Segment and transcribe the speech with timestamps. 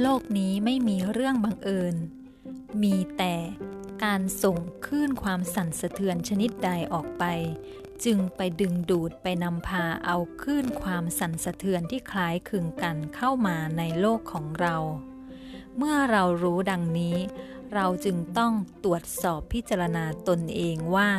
[0.00, 1.96] โลกนี้ไม่มีเรื่องบังเอิญ
[2.82, 3.34] มีแต่
[4.04, 7.24] การส่งคลื่นความสั่นสะเทือนชนิดใดออกไป
[8.04, 14.76] จึงไปดึงดูดไปนำพาเอาคลื่นความสั่นสะเทือนที่คล้ายคลึงกันเข้ามาในโลกของเรา
[15.76, 17.16] เมื่อเรารู้ดังนี้
[17.74, 18.52] เราจึงต้อง
[18.84, 21.10] ตรวจสอบพิจารณาตนเองว่า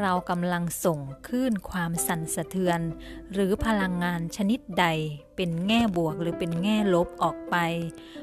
[0.00, 2.80] เรากำลังส่งคลื่นความสั่นสะเทือน
[3.32, 4.86] หรือพลังงานชนิดใด
[5.36, 7.56] เป็นแง่บวกหรือเป็นแง่ลบออกไป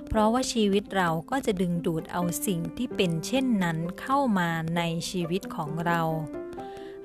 [0.08, 6.02] เพราะว่าชีวิตเราก็จะดึงดูดเอาสิ่งที่เป็นเช่นนั้นเข้ามาในชีวิตของเรา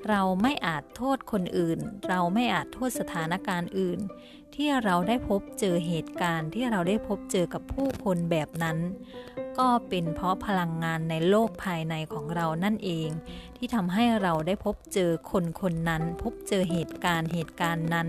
[0.08, 1.78] เราไม่อาจโทษคนอื่น
[2.08, 4.00] เราไม่อาจโทษสถานการณ์อื่น
[4.54, 8.78] ที่เราได้พบเจอเหตุการณ์ที่เราได้พบเจอกับผู้คนแบบนั้น
[9.58, 13.08] ก็เป็นเพราะพลังงานในโลกภายในของเรานั่นเอง
[13.56, 18.08] ที่ทำให้เราได้พบเจอคนคนนั้น พบเจอเหตุการณ์เหตุการณ์นั้น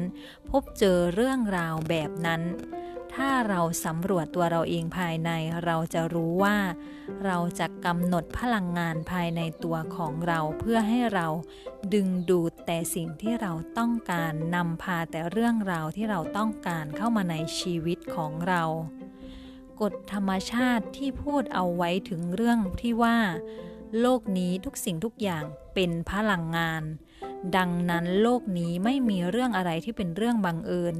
[0.49, 2.41] พบเจอเรื่องราวแบบนั้น
[3.15, 5.31] ถ้าเราสำรวจตัวเราเองภายใน
[5.65, 6.57] เราจะรู้ว่า
[7.25, 11.27] เราจะกำหนดพลังงานภายในตัวของเราเพื่อให้เรา
[11.93, 18.63] ดึงดูดแต่สิ่งที่เราต้องการนำพาแต่เรื่องราวที่เราต้องการเข้ามาในชีวิตของเรา
[19.81, 23.17] กฎธรรมชาติที่พูดเอาไว้ถึงเรื่องที่ว่า
[23.99, 26.83] โลกนี้ทุกสิ่งทุกอย่างเป็นพลังงาน
[27.57, 30.95] ดังนั้นโลกนี้ไม่มีเรื่องอะไรที่เป็นเรื่องบังเอิญ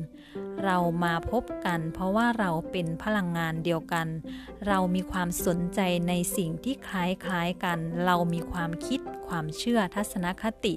[0.64, 4.08] เรามาพบกันเพราะว่าเราเป็นพลังงานเดียวกัน
[4.68, 10.76] เรามีความสนใจในสิ่งที่คล้ายๆกัน เรามีความคิดความเชื่อทัศนคติ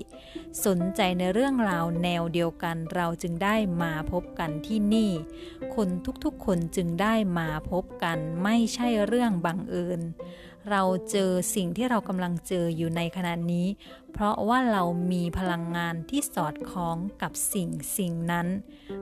[0.64, 5.10] สนใจในเรื่องราวแนวเดียวกัน เราจึงได้มาพบกันที่นี่
[5.74, 5.88] คน
[6.24, 10.00] ทุกๆคนจึงได้มาพบกันไม่ใช่เรื่องบังเอิญ
[10.70, 13.66] เราเจอสิ่งที่เรากำลังเจออยู่ในขณะนี้
[14.12, 18.48] เพราะว่าเรามีพลังงานที่สอดคล้องกับสิ่งสิ่งนั้น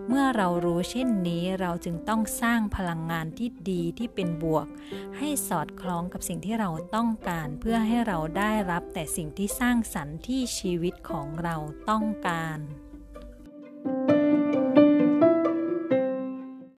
[0.08, 4.66] เมื่อเรารู้เช่นนี้เราจึงต้องสร้างพลังงานที่ดีที่เป็นบวก
[5.18, 11.56] ให้สอดคล้องกับสิ่งที่เราต้องการ เพื่อให้เราได้รับแต่สิ่งที่สร้างสรรค์ที่ชีวิตของเรา
[11.90, 12.58] ต้องการ